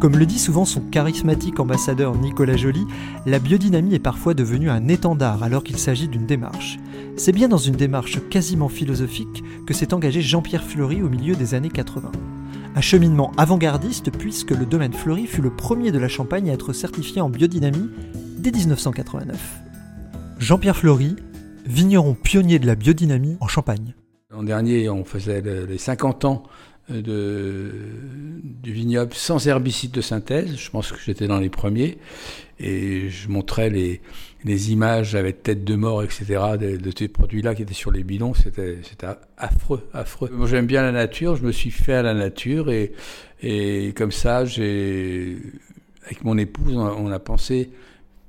Comme 0.00 0.16
le 0.16 0.26
dit 0.26 0.38
souvent 0.38 0.64
son 0.64 0.80
charismatique 0.80 1.58
ambassadeur 1.58 2.14
Nicolas 2.14 2.56
Joly, 2.56 2.86
la 3.26 3.40
biodynamie 3.40 3.96
est 3.96 3.98
parfois 3.98 4.32
devenue 4.32 4.70
un 4.70 4.86
étendard 4.86 5.42
alors 5.42 5.64
qu'il 5.64 5.76
s'agit 5.76 6.06
d'une 6.06 6.24
démarche. 6.24 6.78
C'est 7.16 7.32
bien 7.32 7.48
dans 7.48 7.58
une 7.58 7.74
démarche 7.74 8.20
quasiment 8.30 8.68
philosophique 8.68 9.42
que 9.66 9.74
s'est 9.74 9.92
engagé 9.92 10.22
Jean-Pierre 10.22 10.62
Fleury 10.62 11.02
au 11.02 11.08
milieu 11.08 11.34
des 11.34 11.54
années 11.54 11.68
80. 11.68 12.12
Un 12.76 12.80
cheminement 12.80 13.32
avant-gardiste 13.36 14.12
puisque 14.12 14.52
le 14.52 14.66
domaine 14.66 14.92
Fleury 14.92 15.26
fut 15.26 15.42
le 15.42 15.50
premier 15.50 15.90
de 15.90 15.98
la 15.98 16.08
Champagne 16.08 16.48
à 16.48 16.52
être 16.52 16.72
certifié 16.72 17.20
en 17.20 17.28
biodynamie 17.28 17.90
dès 18.38 18.52
1989. 18.52 19.60
Jean-Pierre 20.38 20.76
Fleury, 20.76 21.16
vigneron 21.66 22.14
pionnier 22.14 22.60
de 22.60 22.68
la 22.68 22.76
biodynamie 22.76 23.36
en 23.40 23.48
Champagne. 23.48 23.96
L'an 24.30 24.44
dernier, 24.44 24.88
on 24.88 25.04
faisait 25.04 25.40
les 25.40 25.78
50 25.78 26.24
ans 26.24 26.44
de, 26.88 27.70
du 28.42 28.72
vignoble 28.72 29.14
sans 29.14 29.46
herbicide 29.46 29.90
de 29.90 30.00
synthèse. 30.00 30.56
Je 30.56 30.70
pense 30.70 30.92
que 30.92 30.98
j'étais 31.04 31.26
dans 31.26 31.40
les 31.40 31.50
premiers. 31.50 31.98
Et 32.60 33.08
je 33.08 33.28
montrais 33.28 33.70
les, 33.70 34.00
les 34.44 34.72
images 34.72 35.14
avec 35.14 35.42
tête 35.42 35.64
de 35.64 35.74
mort, 35.74 36.02
etc., 36.02 36.24
de, 36.58 36.90
ces 36.96 37.08
produits-là 37.08 37.54
qui 37.54 37.62
étaient 37.62 37.74
sur 37.74 37.90
les 37.90 38.02
bidons. 38.02 38.34
C'était, 38.34 38.78
c'était 38.82 39.06
affreux, 39.36 39.88
affreux. 39.92 40.30
Moi, 40.32 40.46
j'aime 40.46 40.66
bien 40.66 40.82
la 40.82 40.92
nature. 40.92 41.36
Je 41.36 41.44
me 41.44 41.52
suis 41.52 41.70
fait 41.70 41.94
à 41.94 42.02
la 42.02 42.14
nature. 42.14 42.70
Et, 42.70 42.92
et 43.42 43.92
comme 43.96 44.12
ça, 44.12 44.44
j'ai, 44.44 45.36
avec 46.04 46.24
mon 46.24 46.36
épouse, 46.36 46.76
on 46.76 46.86
a, 46.86 46.92
on 46.92 47.10
a 47.10 47.18
pensé 47.18 47.70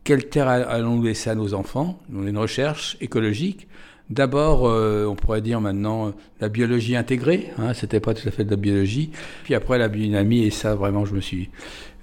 quelle 0.09 0.27
terre 0.27 0.47
allons-nous 0.47 1.03
laisser 1.03 1.29
à 1.29 1.35
nos 1.35 1.53
enfants 1.53 1.99
On 2.13 2.25
a 2.25 2.29
une 2.29 2.37
recherche 2.37 2.97
écologique 2.99 3.67
D'abord, 4.09 4.67
euh, 4.67 5.05
on 5.05 5.15
pourrait 5.15 5.41
dire 5.41 5.61
maintenant 5.61 6.13
la 6.41 6.49
biologie 6.49 6.95
intégrée, 6.95 7.51
hein, 7.59 7.75
c'était 7.75 7.99
pas 7.99 8.15
tout 8.15 8.27
à 8.27 8.31
fait 8.31 8.43
de 8.43 8.49
la 8.49 8.55
biologie. 8.55 9.11
Puis 9.43 9.53
après 9.53 9.77
la 9.77 9.87
biodynamie, 9.87 10.43
et 10.43 10.49
ça 10.49 10.73
vraiment, 10.73 11.05
je 11.05 11.13
me 11.13 11.21
suis, 11.21 11.49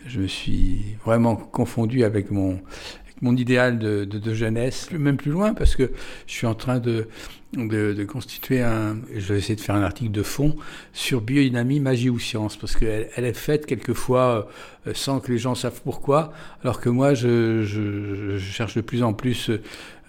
je 0.06 0.20
me 0.20 0.28
suis 0.28 0.96
vraiment 1.04 1.34
confondu 1.34 2.04
avec 2.04 2.30
mon, 2.30 2.60
mon 3.22 3.36
idéal 3.36 3.78
de, 3.78 4.34
jeunesse, 4.34 4.90
même 4.92 5.16
plus 5.16 5.30
loin, 5.30 5.54
parce 5.54 5.76
que 5.76 5.90
je 6.26 6.32
suis 6.32 6.46
en 6.46 6.54
train 6.54 6.78
de, 6.78 7.08
de, 7.54 8.04
constituer 8.04 8.62
un. 8.62 8.98
Je 9.14 9.32
vais 9.32 9.38
essayer 9.38 9.56
de 9.56 9.60
faire 9.60 9.74
un 9.74 9.82
article 9.82 10.10
de 10.10 10.22
fond 10.22 10.56
sur 10.92 11.20
biodynamie, 11.20 11.80
magie 11.80 12.10
ou 12.10 12.18
science, 12.18 12.56
parce 12.56 12.76
qu'elle 12.76 13.08
elle 13.16 13.24
est 13.24 13.36
faite 13.36 13.66
quelquefois 13.66 14.48
euh, 14.86 14.92
sans 14.94 15.20
que 15.20 15.32
les 15.32 15.38
gens 15.38 15.54
savent 15.54 15.80
pourquoi, 15.82 16.32
alors 16.62 16.80
que 16.80 16.88
moi, 16.88 17.14
je, 17.14 18.38
cherche 18.38 18.74
de 18.74 18.82
plus 18.82 19.02
en 19.02 19.14
plus 19.14 19.50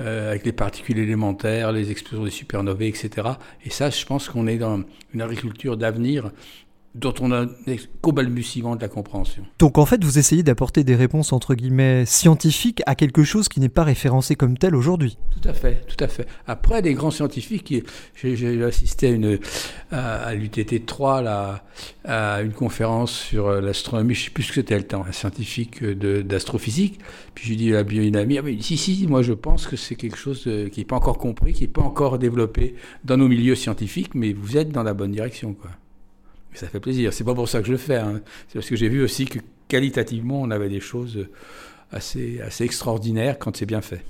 euh, 0.01 0.29
avec 0.29 0.45
les 0.45 0.51
particules 0.51 0.99
élémentaires, 0.99 1.71
les 1.71 1.91
explosions 1.91 2.25
des 2.25 2.31
supernovae, 2.31 2.87
etc. 2.87 3.29
Et 3.65 3.69
ça, 3.69 3.89
je 3.89 4.05
pense 4.05 4.27
qu'on 4.29 4.47
est 4.47 4.57
dans 4.57 4.83
une 5.13 5.21
agriculture 5.21 5.77
d'avenir 5.77 6.31
dont 6.97 7.13
on 7.21 7.31
a 7.31 7.45
qu'au 8.01 8.11
balbutiement 8.11 8.75
de 8.75 8.81
la 8.81 8.87
compréhension. 8.87 9.43
Donc 9.59 9.77
en 9.77 9.85
fait, 9.85 10.03
vous 10.03 10.17
essayez 10.17 10.43
d'apporter 10.43 10.83
des 10.83 10.95
réponses 10.95 11.31
entre 11.31 11.53
guillemets 11.53 12.05
scientifiques 12.05 12.81
à 12.85 12.95
quelque 12.95 13.23
chose 13.23 13.49
qui 13.49 13.59
n'est 13.59 13.69
pas 13.69 13.83
référencé 13.83 14.35
comme 14.35 14.57
tel 14.57 14.75
aujourd'hui. 14.75 15.17
Tout 15.31 15.47
à 15.47 15.53
fait, 15.53 15.85
tout 15.87 16.03
à 16.03 16.07
fait. 16.07 16.27
Après, 16.47 16.81
les 16.81 16.93
grands 16.93 17.11
scientifiques, 17.11 17.73
j'ai 18.15 18.63
assisté 18.63 19.07
à, 19.07 19.11
une, 19.11 19.39
à, 19.91 20.33
l'UTT 20.33 20.85
3, 20.85 21.21
là, 21.21 21.63
à 22.03 22.41
une 22.41 22.53
conférence 22.53 23.11
sur 23.11 23.61
l'astronomie, 23.61 24.15
je 24.15 24.21
ne 24.21 24.25
sais 24.25 24.31
plus 24.31 24.43
ce 24.43 24.49
que 24.49 24.55
c'était 24.55 24.77
le 24.77 24.87
temps, 24.87 25.05
un 25.07 25.11
scientifique 25.11 25.83
d'astrophysique. 25.83 26.99
Puis 27.35 27.49
j'ai 27.49 27.55
dit 27.55 27.69
la 27.69 27.83
biodynamie, 27.83 28.39
ah, 28.39 28.41
mais 28.41 28.59
si, 28.61 28.77
si, 28.77 29.05
moi 29.07 29.21
je 29.21 29.33
pense 29.33 29.67
que 29.67 29.75
c'est 29.75 29.95
quelque 29.95 30.17
chose 30.17 30.49
qui 30.71 30.79
n'est 30.79 30.85
pas 30.85 30.95
encore 30.95 31.19
compris, 31.19 31.53
qui 31.53 31.61
n'est 31.61 31.67
pas 31.67 31.83
encore 31.83 32.17
développé 32.17 32.75
dans 33.05 33.17
nos 33.17 33.27
milieux 33.27 33.55
scientifiques, 33.55 34.15
mais 34.15 34.33
vous 34.33 34.57
êtes 34.57 34.69
dans 34.69 34.83
la 34.83 34.95
bonne 34.95 35.11
direction, 35.11 35.53
quoi 35.53 35.71
ça 36.53 36.67
fait 36.67 36.79
plaisir. 36.79 37.13
C'est 37.13 37.23
pas 37.23 37.35
pour 37.35 37.49
ça 37.49 37.59
que 37.59 37.67
je 37.67 37.71
le 37.71 37.77
fais. 37.77 37.97
Hein. 37.97 38.21
C'est 38.47 38.55
parce 38.55 38.69
que 38.69 38.75
j'ai 38.75 38.89
vu 38.89 39.03
aussi 39.03 39.25
que 39.25 39.39
qualitativement, 39.67 40.41
on 40.41 40.51
avait 40.51 40.69
des 40.69 40.79
choses 40.79 41.27
assez, 41.91 42.41
assez 42.41 42.63
extraordinaires 42.63 43.37
quand 43.39 43.55
c'est 43.55 43.65
bien 43.65 43.81
fait. 43.81 44.03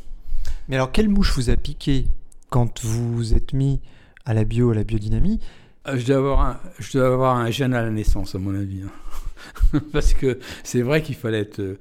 Mais 0.69 0.75
alors, 0.75 0.91
quelle 0.91 1.09
mouche 1.09 1.33
vous 1.35 1.49
a 1.49 1.55
piqué 1.55 2.05
quand 2.49 2.83
vous 2.83 3.33
êtes 3.33 3.53
mis 3.53 3.81
à 4.25 4.33
la 4.33 4.43
bio, 4.43 4.71
à 4.71 4.75
la 4.75 4.83
biodynamie? 4.83 5.39
Euh, 5.87 5.97
je 5.97 6.05
dois, 6.05 6.17
avoir 6.17 6.41
un, 6.41 6.59
je 6.79 6.97
dois 6.97 7.07
avoir 7.07 7.37
un 7.37 7.49
gène 7.49 7.73
à 7.73 7.81
la 7.81 7.89
naissance, 7.91 8.35
à 8.35 8.39
mon 8.39 8.55
avis. 8.55 8.81
Hein. 8.83 9.79
parce 9.91 10.13
que 10.13 10.39
c'est 10.63 10.81
vrai 10.81 11.01
qu'il 11.01 11.15
fallait 11.15 11.39
être. 11.39 11.59
Euh, 11.59 11.79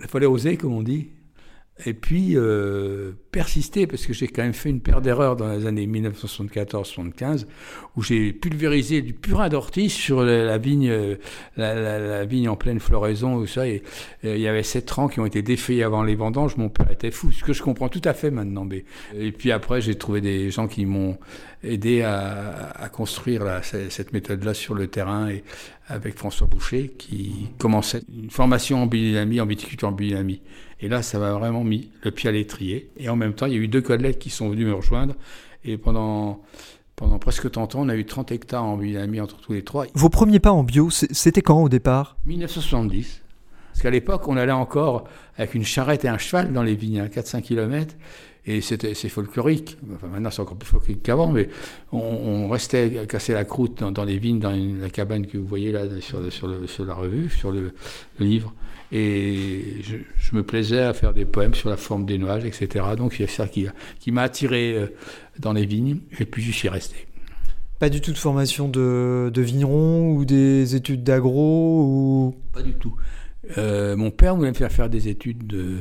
il 0.00 0.08
fallait 0.08 0.26
oser, 0.26 0.56
comme 0.56 0.72
on 0.72 0.82
dit 0.82 1.08
et 1.84 1.92
puis 1.92 2.36
euh, 2.36 3.12
persister, 3.32 3.88
parce 3.88 4.06
que 4.06 4.12
j'ai 4.12 4.28
quand 4.28 4.42
même 4.42 4.52
fait 4.52 4.70
une 4.70 4.80
paire 4.80 5.00
d'erreurs 5.00 5.34
dans 5.34 5.52
les 5.52 5.66
années 5.66 5.88
1974-75, 5.88 7.46
où 7.96 8.02
j'ai 8.02 8.32
pulvérisé 8.32 9.02
du 9.02 9.12
purin 9.12 9.48
d'ortie 9.48 9.90
sur 9.90 10.22
la, 10.22 10.56
vigne, 10.56 10.88
euh, 10.88 11.16
la, 11.56 11.74
la, 11.74 11.98
la, 11.98 12.24
vigne 12.24 12.48
en 12.48 12.54
pleine 12.54 12.78
floraison, 12.78 13.34
ou 13.34 13.46
ça, 13.48 13.66
et, 13.66 13.82
il 14.22 14.38
y 14.38 14.46
avait 14.46 14.62
sept 14.62 14.88
rangs 14.88 15.08
qui 15.08 15.18
ont 15.18 15.26
été 15.26 15.42
défayés 15.42 15.82
avant 15.82 16.04
les 16.04 16.14
vendanges, 16.14 16.56
mon 16.56 16.68
père 16.68 16.92
était 16.92 17.10
fou, 17.10 17.32
ce 17.32 17.42
que 17.42 17.52
je 17.52 17.62
comprends 17.62 17.88
tout 17.88 18.02
à 18.04 18.14
fait 18.14 18.30
maintenant. 18.30 18.64
Mais, 18.64 18.84
et 19.18 19.32
puis 19.32 19.50
après, 19.50 19.80
j'ai 19.80 19.96
trouvé 19.96 20.20
des 20.20 20.52
gens 20.52 20.68
qui 20.68 20.86
m'ont 20.86 21.18
aidé 21.64 22.02
à, 22.02 22.70
à 22.70 22.88
construire 22.88 23.60
cette 23.62 24.12
méthode-là 24.12 24.54
sur 24.54 24.74
le 24.74 24.86
terrain, 24.86 25.28
et 25.28 25.42
avec 25.86 26.16
François 26.16 26.46
Boucher, 26.46 26.94
qui 26.96 27.48
commençait 27.58 28.02
une 28.14 28.30
formation 28.30 28.82
en 28.82 28.86
biodynamie, 28.86 29.40
en 29.40 29.46
viticulture 29.46 29.88
en 29.88 29.92
biodynamie. 29.92 30.40
Et 30.80 30.88
là, 30.88 31.02
ça 31.02 31.18
m'a 31.18 31.32
vraiment 31.32 31.64
mis 31.64 31.90
le 32.02 32.10
pied 32.10 32.28
à 32.28 32.32
l'étrier. 32.32 32.90
Et 32.96 33.08
en 33.08 33.16
même 33.16 33.34
temps, 33.34 33.46
il 33.46 33.52
y 33.52 33.56
a 33.56 33.58
eu 33.58 33.68
deux 33.68 33.82
collègues 33.82 34.18
qui 34.18 34.30
sont 34.30 34.48
venus 34.48 34.66
me 34.66 34.74
rejoindre. 34.74 35.14
Et 35.64 35.76
pendant, 35.76 36.42
pendant 36.96 37.18
presque 37.18 37.50
30 37.50 37.74
ans, 37.74 37.80
on 37.82 37.88
a 37.88 37.96
eu 37.96 38.04
30 38.04 38.32
hectares 38.32 38.64
en 38.64 38.76
biodynamie 38.76 39.20
entre 39.20 39.40
tous 39.40 39.52
les 39.52 39.62
trois. 39.62 39.86
Vos 39.94 40.08
premiers 40.08 40.40
pas 40.40 40.52
en 40.52 40.64
bio, 40.64 40.90
c'était 40.90 41.42
quand 41.42 41.62
au 41.62 41.68
départ? 41.68 42.16
1970. 42.24 43.23
Parce 43.74 43.82
qu'à 43.82 43.90
l'époque, 43.90 44.28
on 44.28 44.36
allait 44.36 44.52
encore 44.52 45.08
avec 45.36 45.56
une 45.56 45.64
charrette 45.64 46.04
et 46.04 46.08
un 46.08 46.16
cheval 46.16 46.52
dans 46.52 46.62
les 46.62 46.76
vignes, 46.76 47.00
à 47.00 47.08
4-5 47.08 47.42
km. 47.42 47.96
Et 48.46 48.60
c'était, 48.60 48.94
c'est 48.94 49.08
folklorique. 49.08 49.76
Enfin, 49.96 50.06
maintenant, 50.06 50.30
c'est 50.30 50.42
encore 50.42 50.56
plus 50.56 50.68
folklorique 50.68 51.02
qu'avant, 51.02 51.26
mais 51.26 51.48
on, 51.90 51.98
on, 51.98 52.48
restait 52.48 53.00
à 53.00 53.06
casser 53.06 53.32
la 53.32 53.44
croûte 53.44 53.80
dans, 53.80 53.90
dans 53.90 54.04
les 54.04 54.16
vignes, 54.18 54.38
dans 54.38 54.54
une, 54.54 54.80
la 54.80 54.90
cabane 54.90 55.26
que 55.26 55.38
vous 55.38 55.46
voyez 55.46 55.72
là 55.72 55.86
sur, 56.00 56.32
sur, 56.32 56.46
le, 56.46 56.68
sur 56.68 56.84
la 56.84 56.94
revue, 56.94 57.28
sur 57.30 57.50
le, 57.50 57.72
le 58.20 58.24
livre. 58.24 58.54
Et 58.92 59.78
je, 59.82 59.96
je, 60.18 60.36
me 60.36 60.44
plaisais 60.44 60.82
à 60.82 60.94
faire 60.94 61.12
des 61.12 61.24
poèmes 61.24 61.54
sur 61.54 61.68
la 61.68 61.76
forme 61.76 62.06
des 62.06 62.16
nuages, 62.16 62.44
etc. 62.44 62.84
Donc, 62.96 63.14
c'est 63.18 63.26
ça 63.26 63.48
qui, 63.48 63.66
qui 63.98 64.12
m'a 64.12 64.22
attiré 64.22 64.76
euh, 64.76 64.86
dans 65.40 65.52
les 65.52 65.66
vignes, 65.66 65.98
et 66.20 66.26
puis 66.26 66.44
j'y 66.44 66.52
suis 66.52 66.68
resté. 66.68 67.08
Pas 67.80 67.90
du 67.90 68.00
tout 68.00 68.12
de 68.12 68.18
formation 68.18 68.68
de, 68.68 69.32
de 69.34 69.42
vigneron 69.42 70.12
ou 70.12 70.24
des 70.24 70.76
études 70.76 71.02
d'agro 71.02 71.82
ou... 71.82 72.34
Pas 72.52 72.62
du 72.62 72.74
tout. 72.74 72.94
Euh, 73.58 73.96
mon 73.96 74.10
père 74.10 74.36
voulait 74.36 74.50
me 74.50 74.54
faire 74.54 74.72
faire 74.72 74.88
des 74.88 75.08
études 75.08 75.46
de, 75.46 75.78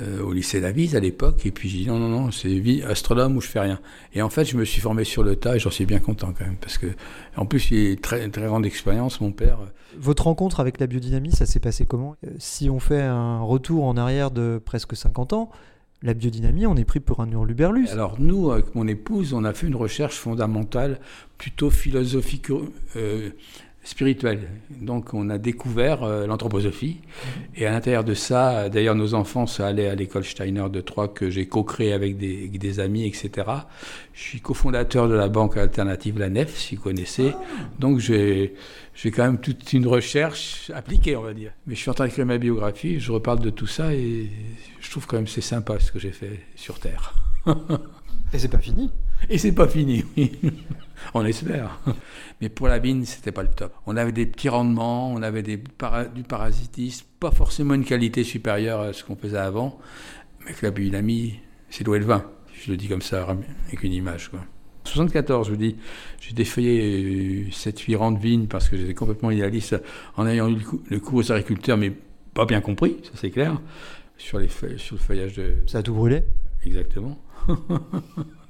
euh, 0.00 0.22
au 0.22 0.32
lycée 0.32 0.60
Davise 0.60 0.96
à 0.96 1.00
l'époque, 1.00 1.46
et 1.46 1.50
puis 1.50 1.68
j'ai 1.68 1.78
dit 1.78 1.86
non, 1.86 1.98
non, 1.98 2.08
non, 2.08 2.30
c'est 2.30 2.82
astronome 2.82 3.36
ou 3.36 3.40
je 3.40 3.48
fais 3.48 3.60
rien. 3.60 3.80
Et 4.12 4.22
en 4.22 4.30
fait, 4.30 4.44
je 4.44 4.56
me 4.56 4.64
suis 4.64 4.80
formé 4.80 5.04
sur 5.04 5.22
le 5.22 5.36
tas 5.36 5.56
et 5.56 5.58
j'en 5.58 5.70
suis 5.70 5.86
bien 5.86 6.00
content 6.00 6.32
quand 6.36 6.44
même, 6.44 6.56
parce 6.60 6.78
que 6.78 6.86
en 7.36 7.46
plus, 7.46 7.70
il 7.70 7.78
est 7.78 8.02
très, 8.02 8.28
très 8.28 8.46
grande 8.46 8.66
expérience, 8.66 9.20
mon 9.20 9.32
père. 9.32 9.58
Votre 9.96 10.24
rencontre 10.24 10.60
avec 10.60 10.80
la 10.80 10.86
biodynamie, 10.86 11.32
ça 11.32 11.46
s'est 11.46 11.60
passé 11.60 11.84
comment? 11.86 12.16
Si 12.38 12.68
on 12.68 12.80
fait 12.80 13.02
un 13.02 13.40
retour 13.40 13.84
en 13.84 13.96
arrière 13.96 14.30
de 14.30 14.60
presque 14.64 14.96
50 14.96 15.32
ans, 15.32 15.50
la 16.04 16.12
biodynamie, 16.12 16.66
on 16.66 16.76
est 16.76 16.84
pris 16.84 17.00
pour 17.00 17.20
un 17.20 17.30
hurluberlus. 17.30 17.88
Alors 17.90 18.16
nous, 18.20 18.50
avec 18.50 18.74
mon 18.74 18.86
épouse, 18.86 19.32
on 19.32 19.42
a 19.44 19.54
fait 19.54 19.66
une 19.66 19.74
recherche 19.74 20.16
fondamentale, 20.16 21.00
plutôt 21.38 21.70
philosophique, 21.70 22.50
euh, 22.96 23.30
spirituel. 23.84 24.48
Donc 24.80 25.12
on 25.14 25.28
a 25.30 25.38
découvert 25.38 26.02
euh, 26.02 26.26
l'anthroposophie 26.26 26.96
et 27.54 27.66
à 27.66 27.70
l'intérieur 27.70 28.02
de 28.02 28.14
ça, 28.14 28.68
d'ailleurs 28.68 28.94
nos 28.94 29.14
enfants 29.14 29.46
sont 29.46 29.62
allés 29.62 29.86
à 29.86 29.94
l'école 29.94 30.24
Steiner 30.24 30.68
de 30.70 30.80
Troyes 30.80 31.08
que 31.08 31.30
j'ai 31.30 31.46
co-créé 31.46 31.92
avec 31.92 32.16
des, 32.16 32.80
amis, 32.80 33.06
etc. 33.06 33.30
Je 34.14 34.20
suis 34.20 34.40
cofondateur 34.40 35.08
de 35.08 35.14
la 35.14 35.28
banque 35.28 35.56
alternative 35.56 36.18
La 36.18 36.30
Nef, 36.30 36.56
si 36.56 36.76
vous 36.76 36.82
connaissez. 36.82 37.32
Donc 37.78 37.98
j'ai 38.00 38.54
quand 39.04 39.24
même 39.24 39.38
toute 39.38 39.72
une 39.74 39.86
recherche 39.86 40.72
appliquée, 40.74 41.14
on 41.14 41.22
va 41.22 41.34
dire. 41.34 41.52
Mais 41.66 41.74
je 41.74 41.80
suis 41.80 41.90
en 41.90 41.94
train 41.94 42.06
d'écrire 42.06 42.26
ma 42.26 42.38
biographie, 42.38 42.98
je 42.98 43.12
reparle 43.12 43.40
de 43.40 43.50
tout 43.50 43.66
ça 43.66 43.94
et 43.94 44.30
je 44.80 44.90
trouve 44.90 45.06
quand 45.06 45.16
même 45.16 45.28
c'est 45.28 45.40
sympa 45.40 45.78
ce 45.78 45.92
que 45.92 45.98
j'ai 45.98 46.12
fait 46.12 46.40
sur 46.56 46.80
Terre. 46.80 47.14
et 48.32 48.38
c'est 48.38 48.48
pas 48.48 48.58
fini 48.58 48.90
Et 49.30 49.38
c'est 49.38 49.52
pas 49.52 49.68
fini, 49.68 50.04
on 51.14 51.24
espère. 51.24 51.80
Mais 52.40 52.48
pour 52.48 52.68
la 52.68 52.78
vigne, 52.78 53.04
c'était 53.04 53.32
pas 53.32 53.42
le 53.42 53.48
top. 53.48 53.74
On 53.86 53.96
avait 53.96 54.12
des 54.12 54.26
petits 54.26 54.48
rendements, 54.48 55.12
on 55.12 55.22
avait 55.22 55.42
des 55.42 55.56
du 55.56 56.22
parasitisme, 56.22 57.06
pas 57.20 57.30
forcément 57.30 57.74
une 57.74 57.84
qualité 57.84 58.24
supérieure 58.24 58.80
à 58.80 58.92
ce 58.92 59.04
qu'on 59.04 59.16
faisait 59.16 59.38
avant. 59.38 59.78
Mais 60.46 60.52
que 60.52 60.66
la 60.66 60.70
biodynamie, 60.70 61.40
c'est 61.70 61.84
l'eau 61.84 61.94
et 61.94 61.98
le 61.98 62.04
vin. 62.04 62.24
Je 62.52 62.70
le 62.70 62.76
dis 62.76 62.88
comme 62.88 63.02
ça, 63.02 63.26
avec 63.68 63.82
une 63.82 63.92
image. 63.92 64.28
Quoi. 64.28 64.40
74, 64.84 65.46
je 65.46 65.50
vous 65.52 65.56
dis, 65.56 65.76
j'ai 66.20 66.34
défeuillé 66.34 67.48
7-8 67.50 67.96
rangs 67.96 68.12
de 68.12 68.18
vignes 68.18 68.46
parce 68.46 68.68
que 68.68 68.76
j'étais 68.76 68.94
complètement 68.94 69.30
idéaliste 69.30 69.76
en 70.16 70.26
ayant 70.26 70.48
eu 70.48 70.58
le 70.90 71.00
cours 71.00 71.14
aux 71.14 71.32
agriculteurs, 71.32 71.76
mais 71.76 71.92
pas 72.34 72.44
bien 72.44 72.60
compris, 72.60 72.96
ça 73.02 73.12
c'est 73.14 73.30
clair, 73.30 73.60
sur, 74.18 74.38
les 74.38 74.48
sur 74.48 74.96
le 74.96 75.00
feuillage 75.00 75.34
de... 75.34 75.54
Ça 75.66 75.78
a 75.78 75.82
tout 75.82 75.94
brûlé? 75.94 76.22
Exactement. 76.64 77.18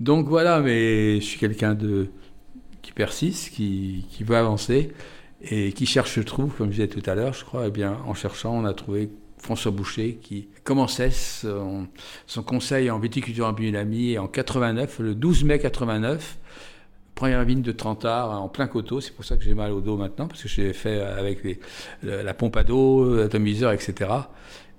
Donc 0.00 0.28
voilà, 0.28 0.60
mais 0.60 1.20
je 1.20 1.24
suis 1.24 1.38
quelqu'un 1.38 1.74
de 1.74 2.08
qui 2.82 2.92
persiste, 2.92 3.52
qui, 3.52 4.06
qui 4.10 4.24
veut 4.24 4.36
avancer 4.36 4.92
et 5.42 5.72
qui 5.72 5.86
cherche 5.86 6.16
le 6.16 6.24
trou, 6.24 6.46
comme 6.46 6.68
je 6.68 6.82
disais 6.82 6.88
tout 6.88 7.08
à 7.08 7.14
l'heure, 7.14 7.34
je 7.34 7.44
crois. 7.44 7.66
Eh 7.66 7.70
bien, 7.70 7.98
en 8.06 8.14
cherchant, 8.14 8.54
on 8.54 8.64
a 8.64 8.74
trouvé 8.74 9.10
François 9.38 9.70
Boucher 9.70 10.18
qui 10.20 10.48
commençait 10.64 11.10
son, 11.10 11.86
conseil 12.44 12.90
en 12.90 12.98
viticulture 12.98 13.46
en 13.46 13.52
biodynamie 13.52 14.18
en 14.18 14.26
89, 14.26 14.98
le 15.00 15.14
12 15.14 15.44
mai 15.44 15.58
89 15.58 16.38
première 17.14 17.44
vigne 17.44 17.62
de 17.62 17.72
30 17.72 18.04
arts 18.04 18.30
en 18.40 18.48
plein 18.48 18.68
coteau. 18.68 19.00
C'est 19.00 19.10
pour 19.10 19.24
ça 19.24 19.36
que 19.36 19.42
j'ai 19.42 19.54
mal 19.54 19.72
au 19.72 19.80
dos 19.80 19.96
maintenant, 19.96 20.28
parce 20.28 20.40
que 20.40 20.48
je 20.48 20.62
l'ai 20.62 20.72
fait 20.72 21.00
avec 21.00 21.40
la 22.04 22.32
pompe 22.32 22.56
à 22.56 22.62
dos, 22.62 23.16
l'atomiseur, 23.16 23.72
etc. 23.72 24.08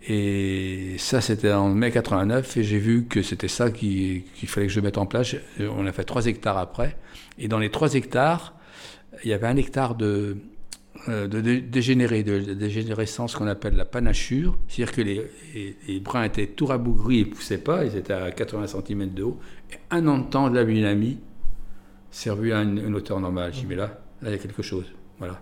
Et 0.08 0.96
ça, 0.98 1.22
c'était 1.22 1.52
en 1.52 1.70
mai 1.70 1.92
89, 1.92 2.58
et 2.58 2.64
j'ai 2.64 2.80
vu 2.80 3.06
que 3.06 3.22
c'était 3.22 3.50
ça 3.50 3.70
qu'il 3.70 4.24
fallait 4.48 4.68
que 4.68 4.74
je 4.74 4.80
mette 4.80 4.98
en 4.98 5.06
place. 5.06 5.36
On 5.60 5.86
a 5.86 5.92
fait 5.92 6.06
3 6.06 6.28
hectares 6.28 6.58
après. 6.58 6.96
Et 7.38 7.48
dans 7.48 7.60
les 7.60 7.70
3 7.70 7.96
hectares, 7.96 8.54
il 9.24 9.30
y 9.30 9.34
avait 9.34 9.48
un 9.48 9.58
hectare 9.58 9.96
de, 9.96 10.38
euh, 11.08 11.28
de 11.28 11.40
dégénérer, 11.40 12.24
de, 12.24 12.40
dégénérescence 12.54 13.36
qu'on 13.36 13.48
appelle 13.48 13.76
la 13.76 13.86
panachure. 13.86 14.58
C'est-à-dire 14.68 14.94
que 14.94 15.02
les, 15.02 16.00
brins 16.00 16.24
étaient 16.24 16.48
tout 16.48 16.66
rabougris 16.66 17.22
et 17.22 17.26
ne 17.26 17.30
poussaient 17.30 17.58
pas, 17.58 17.86
ils 17.86 17.96
étaient 17.96 18.14
à 18.14 18.32
80 18.32 18.68
cm 18.68 19.14
de 19.14 19.24
haut. 19.24 19.40
Et 19.72 19.76
un 19.92 20.08
an 20.08 20.18
de 20.18 20.30
temps 20.30 20.50
de 20.50 20.56
la 20.56 20.66
biodynamie, 20.66 21.20
c'est 22.12 22.30
revu 22.30 22.52
à 22.52 22.62
une, 22.64 22.94
hauteur 22.94 23.20
normale. 23.20 23.54
J'y 23.54 23.66
mets 23.66 23.76
là, 23.76 24.00
là 24.22 24.30
il 24.30 24.32
y 24.32 24.36
a 24.36 24.38
quelque 24.38 24.62
chose. 24.62 24.86
Voilà. 25.20 25.42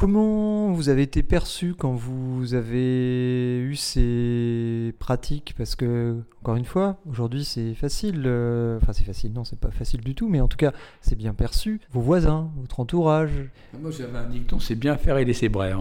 Comment 0.00 0.72
vous 0.72 0.88
avez 0.88 1.02
été 1.02 1.22
perçu 1.22 1.74
quand 1.74 1.92
vous 1.92 2.54
avez 2.54 3.58
eu 3.58 3.76
ces 3.76 4.94
pratiques? 4.98 5.54
Parce 5.58 5.76
que, 5.76 6.16
encore 6.40 6.56
une 6.56 6.64
fois, 6.64 6.96
aujourd'hui 7.06 7.44
c'est 7.44 7.74
facile. 7.74 8.22
Euh, 8.24 8.78
enfin, 8.80 8.94
c'est 8.94 9.04
facile, 9.04 9.34
non, 9.34 9.44
c'est 9.44 9.58
pas 9.58 9.70
facile 9.70 10.00
du 10.00 10.14
tout, 10.14 10.30
mais 10.30 10.40
en 10.40 10.48
tout 10.48 10.56
cas, 10.56 10.72
c'est 11.02 11.16
bien 11.16 11.34
perçu. 11.34 11.82
Vos 11.92 12.00
voisins, 12.00 12.50
votre 12.56 12.80
entourage? 12.80 13.50
Moi, 13.78 13.90
j'avais 13.90 14.16
un 14.16 14.24
dicton 14.24 14.58
c'est 14.58 14.74
bien 14.74 14.96
faire 14.96 15.18
et 15.18 15.26
laisser 15.26 15.50
brère. 15.50 15.78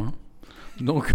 Donc, 0.82 1.14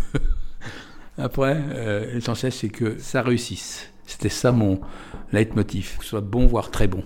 après, 1.19 1.63
euh, 1.75 2.15
l'essentiel, 2.15 2.53
c'est 2.53 2.71
que 2.71 2.97
ça 2.97 3.21
réussisse. 3.21 3.93
C'était 4.07 4.31
ça 4.31 4.51
mon 4.51 4.81
leitmotiv, 5.31 5.99
que 5.99 6.05
ce 6.05 6.09
soit 6.09 6.23
bon, 6.23 6.47
voire 6.47 6.71
très 6.71 6.89
bon. 6.89 7.05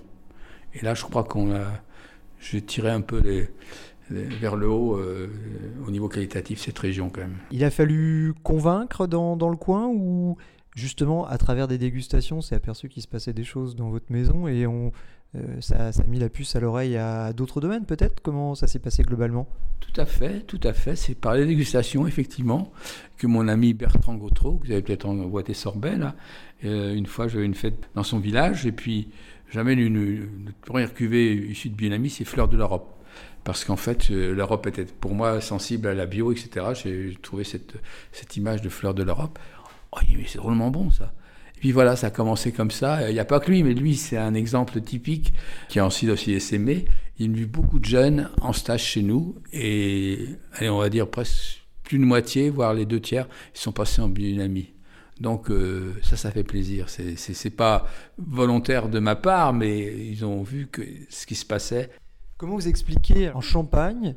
Et 0.75 0.85
là, 0.85 0.95
je 0.95 1.03
crois 1.03 1.25
qu'on 1.25 1.53
a. 1.57 1.65
J'ai 2.39 2.63
tiré 2.63 2.89
un 2.89 3.01
peu 3.01 3.19
les 3.19 3.51
vers 4.11 4.57
le 4.57 4.69
haut 4.69 4.97
euh, 4.97 5.29
au 5.87 5.91
niveau 5.91 6.09
qualitatif 6.09 6.61
cette 6.61 6.79
région 6.79 7.11
quand 7.11 7.21
même. 7.21 7.37
Il 7.51 7.65
a 7.65 7.71
fallu 7.71 8.35
convaincre 8.43 9.07
dans, 9.07 9.37
dans 9.37 9.51
le 9.51 9.57
coin 9.57 9.87
ou 9.89 10.37
justement 10.75 11.27
à 11.27 11.39
travers 11.39 11.69
des 11.69 11.79
dégustations 11.79 12.41
c'est 12.41 12.55
aperçu 12.55 12.89
qu'il 12.89 13.03
se 13.03 13.09
passait 13.09 13.33
des 13.33 13.45
choses 13.45 13.77
dans 13.77 13.91
votre 13.91 14.11
maison 14.11 14.49
et 14.49 14.67
on, 14.67 14.93
euh, 15.35 15.61
ça, 15.61 15.93
ça, 15.93 16.03
a 16.03 16.07
mis 16.07 16.19
la 16.19 16.31
puce 16.31 16.57
à 16.57 16.61
l'oreille 16.61 16.97
à 16.97 17.35
d'autres 17.35 17.61
domaines 17.61 17.85
peut-être? 17.85 18.23
Comment 18.23 18.55
ça 18.55 18.67
s'est 18.67 18.79
passé 18.79 19.03
globalement? 19.03 19.47
Tout 19.81 20.01
à 20.01 20.07
fait, 20.07 20.41
tout 20.41 20.61
à 20.63 20.73
fait. 20.73 20.97
C'est 20.97 21.15
par 21.15 21.35
les 21.35 21.45
dégustations 21.45 22.07
effectivement 22.07 22.73
que 23.19 23.27
mon 23.27 23.47
ami 23.47 23.75
Bertrand 23.75 24.15
Gautreau, 24.15 24.55
que 24.55 24.67
vous 24.67 24.73
avez 24.73 24.83
peut-être 24.83 25.07
envoyé 25.07 25.53
Sorbet 25.53 25.97
là, 25.97 26.15
euh, 26.65 26.95
une 26.95 27.07
fois 27.07 27.29
j'avais 27.29 27.45
une 27.45 27.55
fête 27.55 27.91
dans 27.95 28.05
son 28.05 28.19
village 28.19 28.65
et 28.65 28.73
puis 28.73 29.09
j'amène 29.51 29.79
une, 29.79 29.97
une, 29.97 30.53
première 30.63 30.95
cuvée 30.95 31.35
issue 31.35 31.69
de 31.69 31.75
Bienami, 31.75 32.09
c'est 32.09 32.25
Fleurs 32.25 32.49
de 32.49 32.57
l'Europe 32.57 32.98
parce 33.45 33.65
qu'en 33.65 33.77
fait, 33.77 34.11
euh, 34.11 34.35
l'Europe 34.35 34.67
était 34.67 34.85
pour 34.85 35.15
moi 35.15 35.41
sensible 35.41 35.89
à 35.89 35.95
la 35.95 36.07
bio, 36.07 36.33
etc. 36.33 36.67
J'ai 36.75 37.17
trouvé 37.23 37.45
cette, 37.45 37.75
cette 38.13 38.37
image 38.37 38.61
de 38.61 38.69
fleur 38.69 38.95
de 38.95 39.03
l'Europe. 39.03 39.39
Oh, 39.93 39.99
c'est 40.27 40.39
drôlement 40.39 40.71
bon 40.71 40.91
ça. 40.91 41.15
Et 41.57 41.61
puis 41.61 41.73
voilà, 41.73 41.97
ça 41.97 42.09
a 42.09 42.11
commencé 42.11 42.53
comme 42.53 42.71
ça. 42.71 43.09
Il 43.09 43.15
n'y 43.15 43.21
a 43.21 43.25
pas 43.25 43.41
que 43.41 43.51
lui, 43.51 43.63
mais 43.63 43.75
lui, 43.75 43.97
c'est 43.97 44.17
un 44.17 44.35
exemple 44.35 44.81
typique 44.81 45.33
qui 45.69 45.81
a 45.81 45.87
ensuite 45.87 46.11
aussi 46.11 46.33
essaimé. 46.33 46.85
Il 47.19 47.27
y 47.27 47.35
a 47.35 47.43
eu 47.43 47.47
beaucoup 47.47 47.79
de 47.79 47.85
jeunes 47.85 48.31
en 48.43 48.53
stage 48.53 48.85
chez 48.85 49.03
nous 49.03 49.37
et, 49.53 50.29
on 50.61 50.79
va 50.79 50.89
dire 50.89 51.09
presque 51.09 51.65
plus 51.83 51.99
de 51.99 52.05
moitié, 52.05 52.51
voire 52.51 52.75
les 52.75 52.85
deux 52.85 53.01
tiers, 53.01 53.27
ils 53.55 53.59
sont 53.59 53.73
passés 53.73 54.03
en 54.03 54.09
biodynamie. 54.09 54.75
Donc 55.21 55.51
euh, 55.51 55.95
ça, 56.03 56.17
ça 56.17 56.31
fait 56.31 56.45
plaisir. 56.45 56.87
C'est 56.89 57.57
pas 57.57 57.89
volontaire 58.19 58.89
de 58.89 58.99
ma 58.99 59.17
part, 59.17 59.53
mais 59.53 60.07
ils 60.07 60.25
ont 60.25 60.43
vu 60.43 60.69
ce 61.09 61.27
qui 61.27 61.35
se 61.35 61.47
passait. 61.47 61.91
Comment 62.39 62.55
vous 62.55 62.69
expliquez 62.69 63.33
en 63.33 63.41
Champagne, 63.41 64.15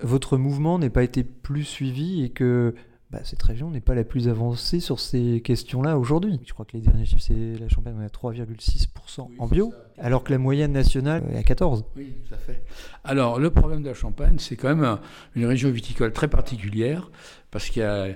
votre 0.00 0.38
mouvement 0.38 0.78
n'ait 0.78 0.88
pas 0.88 1.02
été 1.02 1.22
plus 1.22 1.64
suivi 1.64 2.24
et 2.24 2.30
que 2.30 2.74
bah, 3.10 3.18
cette 3.22 3.42
région 3.42 3.70
n'est 3.70 3.82
pas 3.82 3.94
la 3.94 4.02
plus 4.02 4.28
avancée 4.28 4.80
sur 4.80 4.98
ces 4.98 5.42
questions-là 5.42 5.98
aujourd'hui 5.98 6.40
Je 6.46 6.54
crois 6.54 6.64
que 6.64 6.72
les 6.72 6.80
derniers 6.80 7.04
chiffres, 7.04 7.20
c'est 7.20 7.58
la 7.60 7.68
Champagne, 7.68 7.96
on 7.98 8.00
est 8.00 8.06
à 8.06 8.08
3,6% 8.08 9.28
en 9.36 9.46
bio, 9.46 9.74
alors 9.98 10.24
que 10.24 10.32
la 10.32 10.38
moyenne 10.38 10.72
nationale 10.72 11.22
est 11.34 11.36
à 11.36 11.42
14%. 11.42 11.84
Oui, 11.96 12.14
tout 12.26 12.34
à 12.34 12.38
fait. 12.38 12.64
Alors, 13.04 13.38
le 13.38 13.50
problème 13.50 13.82
de 13.82 13.88
la 13.88 13.94
Champagne, 13.94 14.38
c'est 14.38 14.56
quand 14.56 14.74
même 14.74 14.98
une 15.34 15.44
région 15.44 15.70
viticole 15.70 16.14
très 16.14 16.28
particulière, 16.28 17.10
parce 17.50 17.68
qu'il 17.68 17.82
y 17.82 17.84
a 17.84 18.08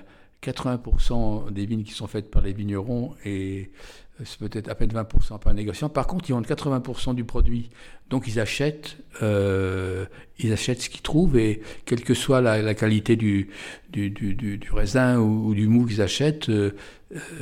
80% 0.43 1.51
des 1.51 1.65
vignes 1.65 1.83
qui 1.83 1.93
sont 1.93 2.07
faites 2.07 2.31
par 2.31 2.41
les 2.41 2.53
vignerons 2.53 3.13
et 3.25 3.71
c'est 4.25 4.39
peut-être 4.39 4.69
à 4.69 4.75
peine 4.75 4.89
20% 4.89 5.39
par 5.39 5.53
négociant. 5.53 5.87
Par 5.87 6.05
contre, 6.07 6.29
ils 6.29 6.33
vendent 6.33 6.45
80% 6.45 7.15
du 7.15 7.23
produit. 7.23 7.69
Donc, 8.09 8.27
ils 8.27 8.39
achètent, 8.39 8.97
euh, 9.21 10.05
ils 10.39 10.51
achètent 10.51 10.81
ce 10.81 10.89
qu'ils 10.89 11.01
trouvent 11.01 11.37
et 11.37 11.61
quelle 11.85 12.03
que 12.03 12.13
soit 12.13 12.41
la, 12.41 12.73
qualité 12.73 13.15
du, 13.15 13.49
du, 13.91 14.09
du, 14.09 14.33
du, 14.35 14.71
raisin 14.71 15.19
ou, 15.19 15.53
du 15.53 15.67
mou 15.67 15.85
qu'ils 15.85 16.01
achètent, 16.01 16.49
euh, 16.49 16.75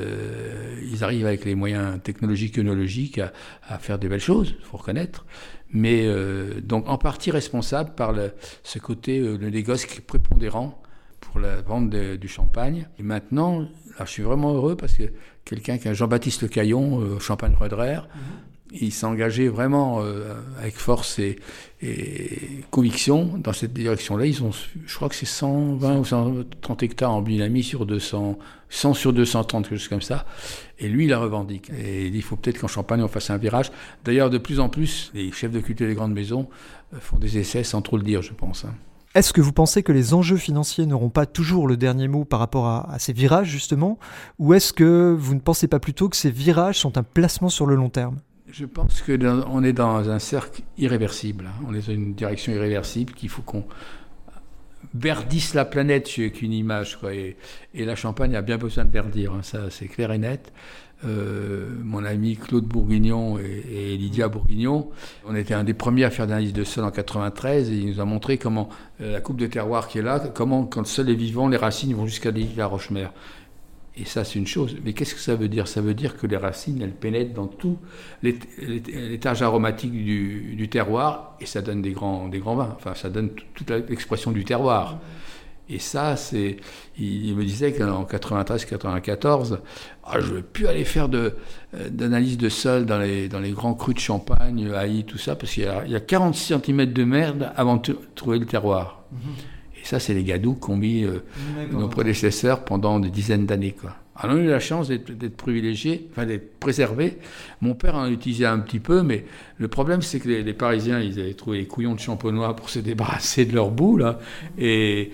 euh, 0.00 0.80
ils 0.90 1.04
arrivent 1.04 1.26
avec 1.26 1.44
les 1.44 1.54
moyens 1.54 2.00
technologiques 2.02 2.58
et 2.58 2.60
œnologiques 2.60 3.20
à, 3.68 3.78
faire 3.78 3.98
des 3.98 4.08
belles 4.08 4.20
choses, 4.20 4.54
il 4.58 4.64
faut 4.64 4.76
reconnaître. 4.76 5.26
Mais 5.70 6.04
euh, 6.06 6.60
donc, 6.62 6.88
en 6.88 6.96
partie 6.96 7.30
responsable 7.30 7.94
par 7.94 8.12
le, 8.12 8.32
ce 8.62 8.78
côté, 8.78 9.18
euh, 9.18 9.36
le 9.36 9.50
négoce 9.50 9.84
qui 9.84 9.98
est 9.98 10.02
prépondérant 10.02 10.80
pour 11.30 11.40
la 11.40 11.60
vente 11.62 11.90
du 11.90 12.28
champagne. 12.28 12.88
Et 12.98 13.02
maintenant, 13.02 13.66
je 14.00 14.10
suis 14.10 14.22
vraiment 14.22 14.52
heureux 14.54 14.76
parce 14.76 14.94
que 14.94 15.04
quelqu'un 15.44 15.78
qui 15.78 15.88
a 15.88 15.94
Jean-Baptiste 15.94 16.42
Le 16.42 16.48
Caillon, 16.48 17.00
euh, 17.00 17.18
Champagne 17.18 17.54
Redrer, 17.58 17.96
mhm. 17.96 18.02
il 18.72 18.92
s'est 18.92 19.06
engagé 19.06 19.48
vraiment 19.48 20.00
euh, 20.02 20.34
avec 20.58 20.76
force 20.76 21.18
et, 21.18 21.36
conviction 22.70 23.38
dans 23.38 23.52
cette 23.52 23.72
direction-là. 23.72 24.26
Ils 24.26 24.42
ont, 24.42 24.50
je 24.84 24.94
crois 24.94 25.08
que 25.08 25.14
c'est 25.14 25.26
120 25.26 25.98
ou 25.98 26.04
130 26.04 26.82
hectares 26.82 27.12
en 27.12 27.22
biodynamie 27.22 27.62
sur 27.62 27.86
200, 27.86 28.36
100 28.68 28.94
sur 28.94 29.12
230, 29.12 29.68
quelque 29.68 29.78
chose 29.78 29.88
comme 29.88 30.02
ça. 30.02 30.26
Et 30.80 30.88
lui, 30.88 31.04
il 31.04 31.10
la 31.10 31.18
revendique. 31.18 31.70
Et 31.70 32.06
il 32.06 32.12
dit, 32.12 32.18
il 32.18 32.22
faut 32.22 32.36
peut-être 32.36 32.60
qu'en 32.60 32.68
Champagne, 32.68 33.02
on 33.02 33.08
fasse 33.08 33.30
un 33.30 33.36
virage. 33.36 33.70
D'ailleurs, 34.04 34.28
de 34.28 34.38
plus 34.38 34.58
en 34.58 34.68
plus, 34.68 35.12
les 35.14 35.30
chefs 35.30 35.52
de 35.52 35.60
culture 35.60 35.86
des 35.86 35.94
grandes 35.94 36.14
maisons 36.14 36.48
euh, 36.94 36.98
font 37.00 37.18
des 37.18 37.38
essais 37.38 37.62
sans 37.62 37.80
trop 37.80 37.96
le 37.96 38.02
dire, 38.02 38.22
je 38.22 38.32
pense. 38.32 38.64
Hein. 38.64 38.74
Est-ce 39.14 39.32
que 39.32 39.40
vous 39.40 39.52
pensez 39.52 39.82
que 39.82 39.92
les 39.92 40.12
enjeux 40.12 40.36
financiers 40.36 40.86
n'auront 40.86 41.08
pas 41.08 41.26
toujours 41.26 41.66
le 41.66 41.76
dernier 41.76 42.08
mot 42.08 42.24
par 42.24 42.38
rapport 42.38 42.66
à, 42.66 42.98
ces 42.98 43.12
virages, 43.12 43.48
justement? 43.48 43.98
Ou 44.38 44.54
est-ce 44.54 44.72
que 44.72 45.16
vous 45.18 45.34
ne 45.34 45.40
pensez 45.40 45.66
pas 45.66 45.80
plutôt 45.80 46.08
que 46.08 46.16
ces 46.16 46.30
virages 46.30 46.78
sont 46.78 46.98
un 46.98 47.02
placement 47.02 47.48
sur 47.48 47.66
le 47.66 47.74
long 47.74 47.88
terme? 47.88 48.18
Je 48.50 48.66
pense 48.66 49.02
qu'on 49.02 49.62
est 49.62 49.72
dans 49.72 50.10
un 50.10 50.18
cercle 50.18 50.62
irréversible. 50.76 51.46
Hein. 51.46 51.64
On 51.66 51.74
est 51.74 51.86
dans 51.86 51.92
une 51.92 52.14
direction 52.14 52.52
irréversible 52.52 53.12
qu'il 53.14 53.28
faut 53.28 53.42
qu'on 53.42 53.64
verdisse 54.94 55.54
la 55.54 55.64
planète 55.64 56.08
avec 56.18 56.42
une 56.42 56.52
image. 56.52 56.98
Et, 57.12 57.36
la 57.74 57.96
Champagne 57.96 58.36
a 58.36 58.42
bien 58.42 58.58
besoin 58.58 58.84
de 58.84 58.90
verdir, 58.90 59.32
hein. 59.32 59.42
ça 59.42 59.70
c'est 59.70 59.88
clair 59.88 60.12
et 60.12 60.18
net. 60.18 60.52
Euh, 61.04 61.68
mon 61.84 62.04
ami 62.04 62.36
Claude 62.36 62.64
Bourguignon 62.64 63.38
et, 63.38 63.96
Lydia 63.96 64.28
Bourguignon, 64.28 64.90
on 65.24 65.36
était 65.36 65.54
un 65.54 65.62
des 65.62 65.74
premiers 65.74 66.02
à 66.02 66.10
faire 66.10 66.26
l'analyse 66.26 66.52
de 66.52 66.64
sol 66.64 66.84
en 66.84 66.90
93 66.90 67.70
et 67.70 67.76
il 67.76 67.86
nous 67.86 68.00
a 68.00 68.04
montré 68.04 68.36
comment 68.36 68.68
euh, 69.00 69.12
la 69.12 69.20
coupe 69.20 69.36
de 69.36 69.46
terroir 69.46 69.86
qui 69.86 69.98
est 69.98 70.02
là, 70.02 70.18
comment 70.18 70.64
quand 70.64 70.80
le 70.80 70.86
sol 70.86 71.08
est 71.08 71.14
vivant, 71.14 71.48
les 71.48 71.56
racines 71.56 71.94
vont 71.94 72.06
jusqu'à 72.06 72.32
la 72.56 72.66
roche-mère. 72.66 73.12
Et 73.96 74.04
ça, 74.04 74.24
c'est 74.24 74.38
une 74.38 74.46
chose. 74.46 74.76
Mais 74.84 74.92
qu'est-ce 74.92 75.14
que 75.14 75.20
ça 75.20 75.34
veut 75.34 75.48
dire? 75.48 75.66
Ça 75.66 75.80
veut 75.80 75.94
dire 75.94 76.16
que 76.16 76.26
les 76.26 76.36
racines, 76.36 76.80
elles 76.82 76.94
pénètrent 76.94 77.34
dans 77.34 77.48
tout 77.48 77.78
l'étage 78.22 79.42
aromatique 79.42 79.92
du, 79.92 80.68
terroir 80.68 81.36
et 81.40 81.46
ça 81.46 81.62
donne 81.62 81.82
des 81.82 81.92
grands, 81.92 82.28
des 82.28 82.38
grands 82.38 82.54
vins. 82.54 82.76
Enfin, 82.76 82.94
ça 82.94 83.08
donne 83.08 83.30
toute 83.54 83.70
l'expression 83.70 84.30
du 84.30 84.44
terroir. 84.44 85.00
Et 85.70 85.78
ça, 85.78 86.16
c'est, 86.16 86.56
il, 86.98 87.34
me 87.36 87.44
disait 87.44 87.72
qu'en 87.72 88.04
93-94, 88.04 89.58
ah, 90.04 90.20
je 90.20 90.26
ne 90.26 90.36
veux 90.36 90.42
plus 90.42 90.66
aller 90.66 90.84
faire 90.84 91.10
de, 91.10 91.34
euh, 91.74 91.90
d'analyse 91.90 92.38
de 92.38 92.48
sol 92.48 92.86
dans 92.86 92.98
les, 92.98 93.28
dans 93.28 93.40
les 93.40 93.50
grands 93.50 93.74
crus 93.74 93.94
de 93.94 94.00
Champagne, 94.00 94.70
Haï, 94.74 95.04
tout 95.04 95.18
ça, 95.18 95.36
parce 95.36 95.52
qu'il 95.52 95.64
y 95.64 95.66
a, 95.66 95.84
il 95.84 95.92
y 95.92 95.96
a 95.96 96.00
40 96.00 96.34
cm 96.34 96.86
de 96.86 97.04
merde 97.04 97.52
avant 97.54 97.76
de 97.76 97.98
trouver 98.14 98.38
le 98.38 98.46
terroir. 98.46 99.02
Mhm. 99.12 99.18
Et 99.82 99.84
ça, 99.84 100.00
c'est 100.00 100.14
les 100.14 100.24
gadous 100.24 100.54
qu'ont 100.54 100.76
mis 100.76 101.04
euh, 101.04 101.22
nos 101.70 101.88
prédécesseurs 101.88 102.64
pendant 102.64 102.98
des 102.98 103.10
dizaines 103.10 103.44
d'années. 103.44 103.76
Quoi. 103.78 103.94
Alors, 104.20 104.34
on 104.36 104.38
a 104.40 104.42
eu 104.42 104.48
la 104.48 104.58
chance 104.58 104.88
d'être 104.88 105.36
privilégiés, 105.36 106.08
enfin 106.10 106.26
d'être 106.26 106.58
préservés. 106.58 107.18
Mon 107.60 107.74
père 107.74 107.94
en 107.94 108.08
utilisait 108.08 108.46
un 108.46 108.58
petit 108.58 108.80
peu, 108.80 109.02
mais 109.02 109.24
le 109.58 109.68
problème, 109.68 110.02
c'est 110.02 110.18
que 110.18 110.28
les, 110.28 110.52
Parisiens, 110.52 110.98
ils 110.98 111.20
avaient 111.20 111.34
trouvé 111.34 111.58
les 111.58 111.66
couillons 111.66 111.94
de 111.94 112.00
champenois 112.00 112.56
pour 112.56 112.68
se 112.68 112.80
débarrasser 112.80 113.44
de 113.44 113.54
leur 113.54 113.70
boue, 113.70 113.96
là. 113.96 114.18
Et, 114.58 115.12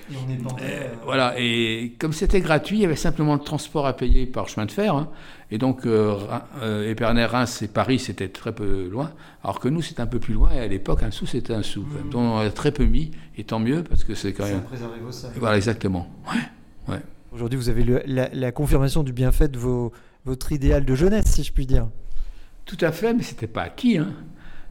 euh, 0.63 0.89
voilà. 1.05 1.35
Et 1.39 1.93
comme 1.99 2.15
c'était 2.15 2.41
gratuit, 2.41 2.79
il 2.79 2.83
y 2.83 2.85
avait 2.87 2.97
simplement 2.97 3.35
le 3.35 3.41
transport 3.41 3.87
à 3.87 3.95
payer 3.95 4.25
par 4.25 4.49
chemin 4.49 4.65
de 4.65 4.73
fer. 4.73 4.95
Hein. 4.95 5.11
Et 5.51 5.59
donc, 5.59 5.85
euh, 5.85 6.17
euh, 6.63 6.91
Épernay, 6.91 7.27
Reims 7.27 7.61
et 7.61 7.69
Paris, 7.69 7.99
c'était 7.99 8.29
très 8.29 8.55
peu 8.55 8.89
loin. 8.91 9.13
Alors 9.43 9.61
que 9.61 9.69
nous, 9.69 9.83
c'était 9.83 10.01
un 10.01 10.07
peu 10.07 10.19
plus 10.19 10.33
loin. 10.33 10.51
Et 10.53 10.61
à 10.61 10.67
l'époque, 10.67 11.03
un 11.03 11.11
sou, 11.11 11.27
c'était 11.27 11.53
un 11.53 11.63
sou. 11.63 11.83
Mmh. 11.83 12.11
Donc, 12.11 12.23
on 12.23 12.39
a 12.39 12.51
très 12.51 12.73
peu 12.73 12.85
mis. 12.85 13.11
Et 13.37 13.45
tant 13.45 13.59
mieux, 13.59 13.83
parce 13.83 14.03
que 14.03 14.15
c'est 14.15 14.33
quand 14.33 14.45
même. 14.45 14.63
Ça 14.75 14.87
vos 15.03 15.13
sols. 15.13 15.31
Voilà, 15.37 15.57
exactement. 15.57 16.09
Ouais. 16.27 16.95
ouais. 16.95 17.01
Aujourd'hui, 17.35 17.59
vous 17.59 17.69
avez 17.69 17.85
la, 18.07 18.53
confirmation 18.53 19.03
du 19.03 19.13
bienfait 19.13 19.49
de 19.49 19.59
votre 19.59 20.53
idéal 20.53 20.85
de 20.85 20.95
jeunesse, 20.95 21.25
si 21.27 21.43
je 21.43 21.53
puis 21.53 21.67
dire. 21.67 21.89
Tout 22.65 22.79
à 22.81 22.93
fait, 22.93 23.13
mais 23.13 23.25
c'était 23.25 23.49
pas 23.49 23.63
acquis. 23.63 23.99
Hein. 23.99 24.13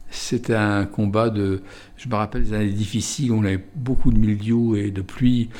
C'était 0.08 0.54
un 0.54 0.86
combat 0.86 1.28
de. 1.28 1.60
Je 1.98 2.08
me 2.08 2.14
rappelle 2.14 2.42
des 2.42 2.54
années 2.54 2.70
difficiles 2.70 3.32
où 3.32 3.38
on 3.38 3.44
avait 3.44 3.62
beaucoup 3.74 4.10
de 4.12 4.18
mildiou 4.18 4.76
et 4.76 4.90
de 4.90 5.02
pluie 5.02 5.50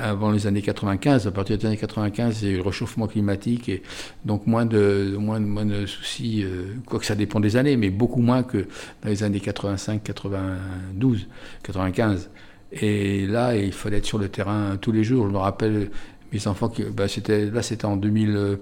avant 0.00 0.30
les 0.30 0.46
années 0.46 0.62
95. 0.62 1.26
À 1.26 1.30
partir 1.30 1.58
des 1.58 1.66
années 1.66 1.76
95, 1.76 2.40
il 2.40 2.48
y 2.48 2.50
a 2.50 2.54
eu 2.54 2.56
le 2.56 2.62
réchauffement 2.62 3.06
climatique 3.06 3.68
et 3.68 3.82
donc 4.24 4.46
moins 4.46 4.64
de, 4.64 5.14
moins, 5.18 5.40
moins 5.40 5.66
de 5.66 5.84
soucis, 5.84 6.42
euh, 6.42 6.74
quoique 6.86 7.04
ça 7.04 7.16
dépend 7.16 7.38
des 7.38 7.56
années, 7.56 7.76
mais 7.76 7.90
beaucoup 7.90 8.22
moins 8.22 8.42
que 8.42 8.66
dans 9.02 9.10
les 9.10 9.22
années 9.22 9.40
85, 9.40 10.02
92, 10.02 11.28
95. 11.62 12.30
Et 12.72 13.26
là, 13.26 13.54
il 13.56 13.72
fallait 13.72 13.98
être 13.98 14.06
sur 14.06 14.18
le 14.18 14.28
terrain 14.28 14.76
tous 14.80 14.92
les 14.92 15.04
jours. 15.04 15.26
Je 15.26 15.32
me 15.32 15.38
rappelle 15.38 15.90
mes 16.32 16.46
enfants, 16.46 16.68
qui, 16.68 16.82
bah, 16.84 17.08
c'était, 17.08 17.46
là 17.50 17.62
c'était 17.62 17.84
en 17.84 17.96
2000, 17.96 18.58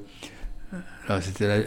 euh, 1.11 1.21
c'était 1.21 1.67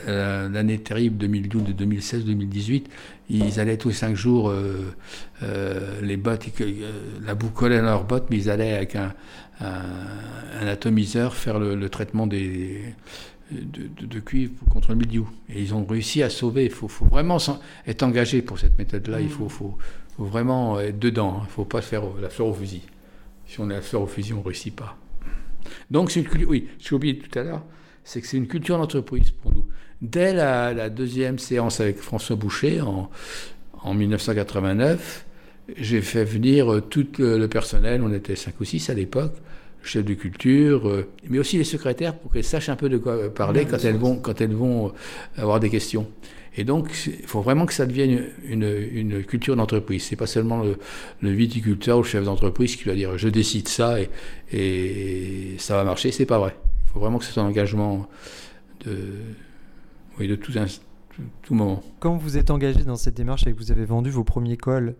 l'année 0.49 0.79
terrible 0.79 1.17
2012, 1.17 1.75
2016, 1.75 2.25
2018. 2.25 2.89
Ils 3.29 3.59
allaient 3.59 3.77
tous 3.77 3.89
les 3.89 3.93
cinq 3.93 4.15
jours, 4.15 4.49
euh, 4.49 4.93
euh, 5.43 6.01
les 6.01 6.17
bottes, 6.17 6.47
la 7.25 7.35
boue 7.35 7.49
collait 7.49 7.77
dans 7.77 7.85
leurs 7.85 8.05
bottes, 8.05 8.27
mais 8.29 8.37
ils 8.37 8.49
allaient 8.49 8.73
avec 8.73 8.95
un, 8.95 9.13
atomiseur 10.61 11.35
faire 11.35 11.59
le, 11.59 11.89
traitement 11.89 12.27
des, 12.27 12.81
de, 13.51 14.19
cuivre 14.19 14.53
contre 14.69 14.89
le 14.89 14.95
mildiou. 14.95 15.29
Et 15.49 15.61
ils 15.61 15.73
ont 15.73 15.85
réussi 15.85 16.23
à 16.23 16.29
sauver. 16.29 16.65
Il 16.65 16.71
faut, 16.71 16.87
vraiment 16.87 17.37
être 17.85 18.03
engagé 18.03 18.41
pour 18.41 18.59
cette 18.59 18.77
méthode-là. 18.77 19.21
Il 19.21 19.29
faut, 19.29 19.49
faut, 19.49 19.77
vraiment 20.17 20.79
être 20.79 20.99
dedans. 20.99 21.41
Il 21.41 21.47
ne 21.47 21.51
faut 21.51 21.65
pas 21.65 21.81
faire 21.81 22.03
la 22.21 22.29
fleur 22.29 22.47
au 22.47 22.53
fusil. 22.53 22.81
Si 23.45 23.59
on 23.59 23.69
a 23.69 23.73
la 23.73 23.81
fleur 23.81 24.01
au 24.01 24.07
fusil, 24.07 24.33
on 24.33 24.39
ne 24.39 24.43
réussit 24.43 24.75
pas. 24.75 24.97
Donc, 25.91 26.11
c'est 26.11 26.19
une 26.19 26.27
culture, 26.27 26.49
oui, 26.49 26.67
j'ai 26.79 26.95
oublié 26.95 27.17
tout 27.17 27.39
à 27.39 27.43
l'heure, 27.43 27.63
c'est 28.03 28.21
que 28.21 28.27
c'est 28.27 28.37
une 28.37 28.47
culture 28.47 28.77
d'entreprise 28.77 29.31
pour 29.31 29.51
nous. 29.51 29.65
Dès 30.01 30.33
la, 30.33 30.89
deuxième 30.89 31.39
séance 31.39 31.79
avec 31.79 31.97
François 31.97 32.35
Boucher 32.35 32.81
en, 32.81 33.09
en 33.81 33.93
1989, 33.93 35.25
j'ai 35.75 36.01
fait 36.01 36.23
venir 36.23 36.71
euh, 36.71 36.81
tout 36.81 37.07
le, 37.19 37.45
personnel, 37.47 38.01
on 38.01 38.13
était 38.13 38.35
cinq 38.35 38.59
ou 38.59 38.63
six 38.63 38.89
à 38.89 38.93
l'époque, 38.93 39.33
chef 39.83 40.05
de 40.05 40.13
culture, 40.13 40.87
euh, 40.87 41.07
mais 41.29 41.39
aussi 41.39 41.57
les 41.57 41.63
secrétaires 41.63 42.15
pour 42.15 42.31
qu'elles 42.31 42.43
sachent 42.43 42.69
un 42.69 42.75
peu 42.75 42.89
de 42.89 42.97
quoi 42.97 43.33
parler 43.33 43.65
quand 43.65 43.83
elles 43.83 43.97
vont, 43.97 44.17
quand 44.17 44.39
elles 44.41 44.53
vont 44.53 44.87
euh, 44.87 45.41
avoir 45.41 45.59
des 45.59 45.69
questions. 45.69 46.07
Et 46.57 46.63
donc, 46.63 46.89
il 47.05 47.27
faut 47.27 47.41
vraiment 47.41 47.67
que 47.67 47.73
ça 47.73 47.85
devienne 47.85 48.25
une, 48.43 48.63
une 48.91 49.23
culture 49.23 49.55
d'entreprise. 49.55 50.03
C'est 50.03 50.15
pas 50.15 50.25
seulement 50.25 50.63
le, 50.63 50.77
le, 51.21 51.29
viticulteur 51.29 51.99
ou 51.99 52.01
le 52.01 52.07
chef 52.07 52.23
d'entreprise 52.23 52.75
qui 52.75 52.85
va 52.85 52.95
dire 52.95 53.15
je 53.17 53.29
décide 53.29 53.67
ça 53.67 54.01
et, 54.01 54.09
et 54.51 55.55
ça 55.59 55.75
va 55.75 55.83
marcher. 55.83 56.11
C'est 56.11 56.25
pas 56.25 56.39
vrai. 56.39 56.55
Il 56.85 56.91
faut 56.91 56.99
vraiment 56.99 57.19
que 57.19 57.25
ce 57.25 57.31
soit 57.31 57.43
un 57.43 57.47
engagement 57.47 58.07
de, 58.85 59.13
oui, 60.19 60.27
de 60.27 60.35
tout, 60.35 60.53
un, 60.55 60.65
tout, 61.43 61.53
moment. 61.53 61.83
Quand 61.99 62.17
vous 62.17 62.37
êtes 62.37 62.49
engagé 62.49 62.83
dans 62.83 62.95
cette 62.95 63.15
démarche 63.15 63.45
et 63.45 63.53
que 63.53 63.57
vous 63.57 63.71
avez 63.71 63.85
vendu 63.85 64.09
vos 64.09 64.23
premiers 64.23 64.57
cols, 64.57 64.95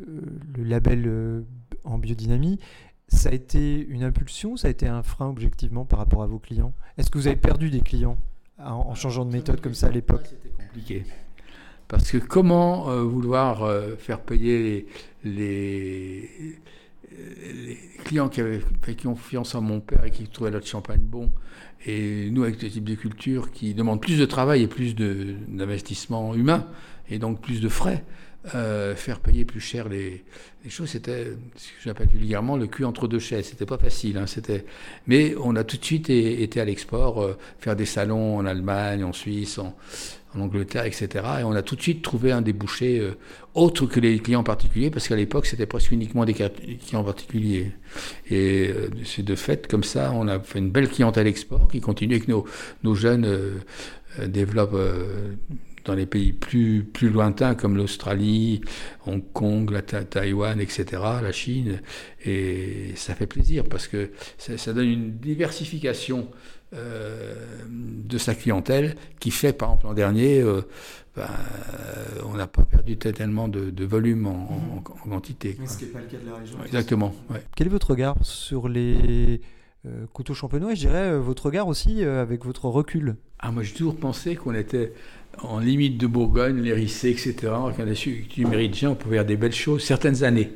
euh, 0.00 0.20
le 0.56 0.62
label 0.64 1.04
euh, 1.06 1.42
en 1.84 1.98
biodynamie, 1.98 2.60
ça 3.08 3.30
a 3.30 3.32
été 3.32 3.84
une 3.88 4.04
impulsion, 4.04 4.56
ça 4.56 4.68
a 4.68 4.70
été 4.70 4.86
un 4.86 5.02
frein 5.02 5.28
objectivement 5.28 5.84
par 5.84 5.98
rapport 5.98 6.22
à 6.22 6.26
vos 6.26 6.38
clients? 6.38 6.72
Est-ce 6.96 7.10
que 7.10 7.18
vous 7.18 7.26
avez 7.26 7.36
perdu 7.36 7.70
des 7.70 7.80
clients 7.80 8.16
en, 8.58 8.94
changeant 8.94 9.24
de 9.24 9.32
méthode 9.32 9.60
comme 9.60 9.74
ça 9.74 9.88
à 9.88 9.90
l'époque? 9.90 10.32
Parce 11.90 12.12
que 12.12 12.18
comment 12.18 12.88
euh, 12.88 13.02
vouloir 13.02 13.64
euh, 13.64 13.96
faire 13.96 14.20
payer 14.20 14.86
les, 15.24 16.30
clients 18.04 18.28
qui 18.28 18.40
avaient 18.40 18.60
fait 18.80 18.94
confiance 18.94 19.56
en 19.56 19.60
mon 19.60 19.80
père 19.80 20.04
et 20.04 20.10
qui 20.10 20.28
trouvaient 20.28 20.52
notre 20.52 20.68
champagne 20.68 21.00
bon, 21.02 21.30
et 21.84 22.30
nous 22.30 22.44
avec 22.44 22.58
des 22.58 22.70
types 22.70 22.84
de 22.84 22.94
culture 22.94 23.50
qui 23.50 23.74
demandent 23.74 24.00
plus 24.00 24.18
de 24.18 24.24
travail 24.24 24.62
et 24.62 24.66
plus 24.68 24.94
d'investissement 24.94 26.34
humain, 26.34 26.66
et 27.10 27.18
donc 27.18 27.40
plus 27.40 27.60
de 27.60 27.68
frais, 27.68 28.04
euh, 28.54 28.94
faire 28.94 29.18
payer 29.18 29.44
plus 29.44 29.60
cher 29.60 29.88
les, 29.88 30.24
choses, 30.68 30.90
c'était 30.90 31.26
ce 31.56 31.68
que 31.68 31.82
j'appelle 31.84 32.08
vulgairement 32.08 32.56
le 32.56 32.68
cul 32.68 32.84
entre 32.84 33.08
deux 33.08 33.18
chaises. 33.18 33.46
C'était 33.46 33.66
pas 33.66 33.78
facile, 33.78 34.16
hein, 34.16 34.26
c'était. 34.26 34.64
Mais 35.06 35.34
on 35.42 35.56
a 35.56 35.64
tout 35.64 35.76
de 35.76 35.84
suite 35.84 36.08
été 36.08 36.60
à 36.60 36.64
l'export, 36.64 37.36
faire 37.58 37.76
des 37.76 37.86
salons 37.86 38.38
en 38.38 38.46
Allemagne, 38.46 39.04
en 39.04 39.12
Suisse, 39.12 39.58
en, 39.58 39.76
en, 40.34 40.40
Angleterre, 40.40 40.84
etc. 40.84 41.08
Et 41.40 41.44
on 41.44 41.52
a 41.52 41.62
tout 41.62 41.76
de 41.76 41.82
suite 41.82 42.02
trouvé 42.02 42.32
un 42.32 42.42
débouché 42.42 42.98
euh, 42.98 43.16
autre 43.54 43.86
que 43.86 44.00
les 44.00 44.18
clients 44.18 44.42
particuliers, 44.42 44.90
parce 44.90 45.08
qu'à 45.08 45.16
l'époque 45.16 45.46
c'était 45.46 45.66
presque 45.66 45.92
uniquement 45.92 46.24
des 46.24 46.34
clients 46.34 47.04
particuliers. 47.04 47.72
Et 48.30 48.72
c'est 49.04 49.24
de 49.24 49.34
fait 49.34 49.66
comme 49.66 49.84
ça, 49.84 50.12
on 50.14 50.28
a 50.28 50.38
fait 50.40 50.58
une 50.58 50.70
belle 50.70 50.88
clientèle 50.88 51.26
export 51.26 51.68
qui 51.68 51.80
continue 51.80 52.14
et 52.14 52.20
que 52.20 52.30
nos, 52.30 52.94
jeunes 52.94 53.26
développent 54.26 54.76
dans 55.84 55.94
les 55.94 56.06
pays 56.06 56.32
plus, 56.32 56.84
plus 56.84 57.08
lointains 57.08 57.54
comme 57.54 57.76
l'Australie, 57.76 58.60
Hong 59.06 59.22
Kong, 59.32 59.76
Taïwan, 60.10 60.60
etc., 60.60 60.84
la 61.22 61.32
Chine. 61.32 61.80
Et 62.24 62.92
ça 62.96 63.14
fait 63.14 63.26
plaisir 63.26 63.64
parce 63.64 63.88
que 63.88 64.10
ça, 64.38 64.72
donne 64.72 64.88
une 64.88 65.16
diversification 65.18 66.28
euh, 66.28 66.59
de 66.72 68.18
sa 68.18 68.34
clientèle 68.34 68.96
qui 69.18 69.30
fait, 69.30 69.52
par 69.52 69.70
exemple, 69.70 69.86
l'an 69.86 69.94
dernier, 69.94 70.40
euh, 70.40 70.62
ben, 71.16 71.28
on 72.24 72.34
n'a 72.34 72.46
pas 72.46 72.64
perdu 72.64 72.96
tellement 72.96 73.48
de, 73.48 73.84
volume 73.84 74.26
en, 74.26 74.82
quantité. 75.08 75.58
Ce 75.66 75.78
qui 75.78 75.84
n'est 75.84 75.90
pas 75.90 76.00
le 76.00 76.06
cas 76.06 76.18
de 76.18 76.30
la 76.30 76.36
région. 76.36 76.58
Exactement. 76.64 77.14
Quel 77.56 77.66
est 77.66 77.70
votre 77.70 77.90
regard 77.90 78.16
sur 78.22 78.68
les 78.68 79.40
euh, 79.86 80.06
couteaux 80.12 80.34
champenois 80.34 80.72
et 80.72 80.76
je 80.76 80.80
dirais 80.80 81.18
votre 81.18 81.46
regard 81.46 81.66
aussi 81.66 82.04
avec 82.04 82.44
votre 82.44 82.66
recul? 82.66 83.16
Ah, 83.38 83.50
Moi, 83.50 83.62
j'ai 83.62 83.74
toujours 83.74 83.96
pensé 83.96 84.36
qu'on 84.36 84.54
était 84.54 84.92
en 85.42 85.58
limite 85.58 85.98
de 85.98 86.06
Bourgogne, 86.06 86.60
les 86.60 86.72
rissés, 86.72 87.10
etc. 87.10 87.34
Quand 87.76 87.84
du 87.84 88.46
Méridien, 88.46 88.90
on 88.90 88.94
pouvait 88.94 89.16
faire 89.16 89.24
des 89.24 89.36
belles 89.36 89.52
choses 89.52 89.82
certaines 89.82 90.24
années. 90.24 90.50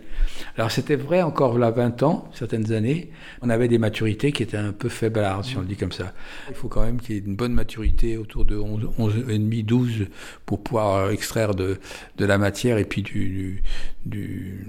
Alors 0.57 0.71
c'était 0.71 0.97
vrai 0.97 1.23
encore 1.23 1.59
là 1.59 1.71
20 1.71 2.03
ans, 2.03 2.29
certaines 2.33 2.73
années, 2.73 3.11
on 3.43 3.50
avait 3.50 3.69
des 3.69 3.79
maturités 3.79 4.33
qui 4.33 4.43
étaient 4.43 4.57
un 4.57 4.73
peu 4.73 4.88
faiblardes, 4.88 5.45
si 5.45 5.57
on 5.57 5.61
le 5.61 5.67
dit 5.67 5.76
comme 5.76 5.93
ça. 5.93 6.12
Il 6.49 6.55
faut 6.55 6.69
quand 6.69 6.83
même 6.83 7.00
qu'il 7.00 7.14
y 7.14 7.19
ait 7.19 7.23
une 7.23 7.37
bonne 7.37 7.53
maturité 7.53 8.17
autour 8.17 8.45
de 8.45 8.57
11, 8.57 8.91
11,5, 8.99 9.64
12 9.64 10.07
pour 10.47 10.62
pouvoir 10.62 11.11
extraire 11.11 11.55
de, 11.55 11.79
de 12.17 12.25
la 12.25 12.38
matière 12.38 12.79
et 12.79 12.85
puis 12.85 13.03
du, 13.03 13.62
du, 14.05 14.67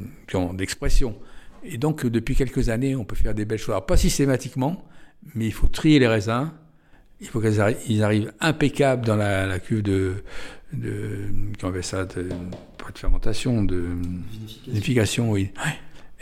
d'expression. 0.53 1.15
Et 1.63 1.77
donc 1.77 2.05
depuis 2.05 2.35
quelques 2.35 2.69
années, 2.69 2.95
on 2.95 3.05
peut 3.05 3.15
faire 3.15 3.33
des 3.33 3.45
belles 3.45 3.59
choses. 3.59 3.69
Alors 3.69 3.85
pas 3.85 3.97
systématiquement, 3.97 4.85
mais 5.33 5.45
il 5.45 5.53
faut 5.53 5.67
trier 5.67 5.99
les 5.99 6.07
raisins, 6.07 6.51
il 7.21 7.27
faut 7.27 7.41
qu'ils 7.41 8.03
arrivent, 8.03 8.33
impeccables 8.39 9.05
dans 9.05 9.15
la, 9.15 9.59
cuve 9.59 9.81
de, 9.81 10.23
de 10.73 11.81
ça, 11.81 12.05
de, 12.05 12.29
pas 12.77 12.91
de 12.91 12.97
fermentation, 12.97 13.63
de 13.63 13.83
vinification, 14.67 15.31
oui. 15.31 15.51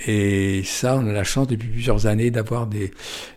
Et 0.06 0.64
ça, 0.64 0.98
on 0.98 1.08
a 1.08 1.14
la 1.14 1.24
chance 1.24 1.48
depuis 1.48 1.68
plusieurs 1.68 2.08
années 2.08 2.32
d'avoir 2.32 2.68
des, 2.68 2.92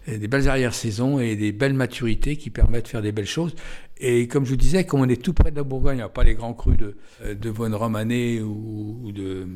des 0.08 0.26
belles 0.26 0.48
arrière-saisons 0.48 1.20
et 1.20 1.36
des 1.36 1.52
belles 1.52 1.74
maturités 1.74 2.36
qui 2.36 2.50
permettent 2.50 2.84
de 2.84 2.88
faire 2.88 3.02
des 3.02 3.12
belles 3.12 3.26
choses. 3.26 3.54
Et 3.98 4.28
comme 4.28 4.44
je 4.44 4.50
vous 4.50 4.56
disais, 4.56 4.84
comme 4.84 5.00
on 5.00 5.08
est 5.08 5.22
tout 5.22 5.32
près 5.32 5.50
de 5.50 5.56
la 5.56 5.62
Bourgogne, 5.62 5.94
il 5.94 5.98
n'y 5.98 6.02
a 6.02 6.08
pas 6.08 6.24
les 6.24 6.34
grands 6.34 6.54
crus 6.54 6.76
de, 6.76 6.96
de 7.32 7.50
Von 7.50 7.76
Romané 7.76 8.40
ou, 8.40 9.10
de 9.12 9.46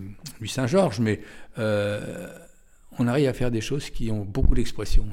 Saint-Georges, 0.46 1.00
mais 1.00 1.20
euh, 1.58 2.28
on 2.98 3.06
arrive 3.06 3.28
à 3.28 3.32
faire 3.32 3.50
des 3.50 3.60
choses 3.60 3.90
qui 3.90 4.10
ont 4.10 4.24
beaucoup 4.24 4.54
d'expression. 4.54 5.06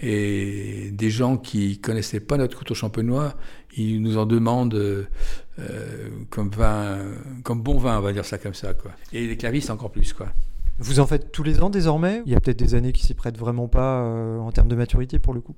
Et 0.00 0.90
des 0.92 1.10
gens 1.10 1.36
qui 1.36 1.78
connaissaient 1.78 2.20
pas 2.20 2.36
notre 2.36 2.58
couteau 2.58 2.74
champenois, 2.74 3.34
ils 3.76 4.00
nous 4.00 4.18
en 4.18 4.26
demandent 4.26 4.74
euh, 4.74 5.04
comme 6.30 6.50
vin, 6.50 6.98
comme 7.44 7.62
bon 7.62 7.78
vin, 7.78 7.98
on 7.98 8.00
va 8.00 8.12
dire 8.12 8.24
ça 8.24 8.38
comme 8.38 8.54
ça, 8.54 8.74
quoi. 8.74 8.90
Et 9.12 9.26
les 9.26 9.36
clavistes 9.36 9.70
encore 9.70 9.92
plus, 9.92 10.12
quoi. 10.12 10.28
Vous 10.78 10.98
en 10.98 11.06
faites 11.06 11.30
tous 11.30 11.42
les 11.42 11.60
ans 11.60 11.70
désormais 11.70 12.22
Il 12.26 12.32
y 12.32 12.34
a 12.34 12.40
peut-être 12.40 12.58
des 12.58 12.74
années 12.74 12.92
qui 12.92 13.04
s'y 13.04 13.14
prêtent 13.14 13.38
vraiment 13.38 13.68
pas 13.68 14.02
euh, 14.02 14.38
en 14.38 14.50
termes 14.50 14.68
de 14.68 14.74
maturité 14.74 15.18
pour 15.18 15.34
le 15.34 15.40
coup? 15.40 15.54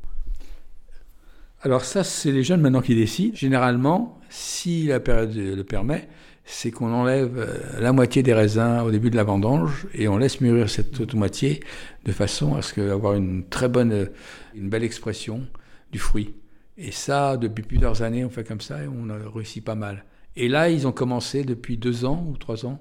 Alors 1.63 1.85
ça, 1.85 2.05
c'est 2.05 2.31
les 2.31 2.43
jeunes 2.43 2.61
maintenant 2.61 2.83
qui 2.83 2.95
décident. 2.95 3.35
Généralement, 3.35 4.21
si 4.29 4.87
la 4.87 5.01
période 5.01 5.35
le 5.35 5.65
permet, 5.65 6.09
c'est 6.45 6.71
qu'on 6.71 6.93
enlève 6.93 7.39
euh, 7.39 7.81
la 7.81 7.93
moitié 7.93 8.23
des 8.23 8.35
raisins 8.35 8.83
au 8.85 8.91
début 8.91 9.11
de 9.11 9.17
la 9.17 9.25
vendange 9.25 9.87
et 9.95 10.09
on 10.09 10.19
laisse 10.19 10.41
mûrir 10.41 10.69
cette 10.69 11.01
autre 11.01 11.17
moitié 11.17 11.61
de 12.05 12.13
façon 12.13 12.55
à 12.55 12.63
ce 12.63 12.75
qu'avoir 12.75 13.15
une 13.15 13.45
très 13.49 13.69
bonne, 13.69 14.11
une 14.55 14.69
belle 14.69 14.85
expression 14.85 15.47
du 15.91 15.99
fruit. 15.99 16.35
Et 16.77 16.91
ça, 16.91 17.37
depuis 17.37 17.63
plusieurs 17.63 18.03
années, 18.03 18.25
on 18.25 18.31
fait 18.31 18.45
comme 18.45 18.61
ça 18.61 18.83
et 18.83 18.89
on 18.89 19.09
a 19.09 19.17
réussi 19.33 19.61
pas 19.61 19.75
mal. 19.75 20.05
Et 20.37 20.49
là, 20.49 20.69
ils 20.69 20.87
ont 20.87 20.93
commencé 20.93 21.45
depuis 21.45 21.77
deux 21.77 22.05
ans 22.05 22.27
ou 22.29 22.37
trois 22.37 22.67
ans 22.67 22.81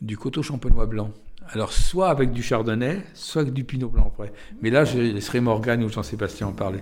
du 0.00 0.16
coteau 0.16 0.42
champenois 0.42 0.86
blanc. 0.86 1.10
Alors, 1.50 1.72
soit 1.72 2.08
avec 2.08 2.32
du 2.32 2.42
chardonnay, 2.42 3.02
soit 3.12 3.42
avec 3.42 3.52
du 3.52 3.64
pinot 3.64 3.90
blanc 3.90 4.10
après. 4.12 4.32
Mais 4.62 4.70
là, 4.70 4.86
je 4.86 4.98
laisserai 4.98 5.40
Morgane 5.40 5.84
ou 5.84 5.90
Jean-Sébastien 5.90 6.46
en 6.46 6.52
parler. 6.52 6.80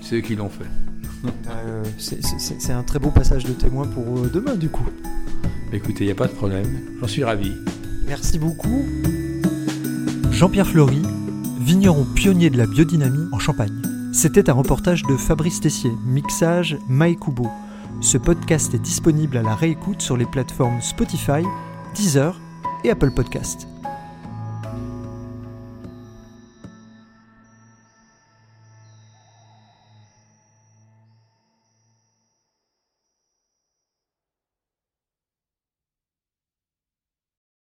C'est 0.00 0.16
eux 0.16 0.20
qui 0.20 0.36
l'ont 0.36 0.48
fait. 0.48 0.64
Euh, 1.48 1.82
c'est 1.98 2.72
un 2.72 2.84
très 2.84 3.00
beau 3.00 3.10
passage 3.10 3.44
de 3.44 3.52
témoin 3.52 3.86
pour 3.88 4.18
euh, 4.18 4.30
demain, 4.32 4.54
du 4.54 4.68
coup. 4.68 4.88
Écoutez, 5.72 6.04
il 6.04 6.06
n'y 6.06 6.12
a 6.12 6.16
pas 6.16 6.28
de 6.28 6.32
problème. 6.32 6.80
J'en 7.00 7.08
suis 7.08 7.24
ravi. 7.24 7.52
Merci 8.06 8.38
beaucoup. 8.38 8.84
Jean-Pierre 10.30 10.66
Fleury, 10.66 11.02
vigneron 11.60 12.04
pionnier 12.14 12.50
de 12.50 12.58
la 12.58 12.66
biodynamie 12.66 13.28
en 13.32 13.38
Champagne. 13.38 13.82
C'était 14.12 14.48
un 14.48 14.54
reportage 14.54 15.02
de 15.02 15.16
Fabrice 15.16 15.60
Tessier, 15.60 15.92
mixage 16.06 16.78
Mike. 16.88 17.20
Ce 18.00 18.18
podcast 18.18 18.74
est 18.74 18.78
disponible 18.78 19.36
à 19.36 19.42
la 19.42 19.54
réécoute 19.54 20.02
sur 20.02 20.16
les 20.16 20.26
plateformes 20.26 20.80
Spotify, 20.80 21.42
Deezer 21.94 22.40
et 22.84 22.90
Apple 22.90 23.10
Podcast. 23.10 23.66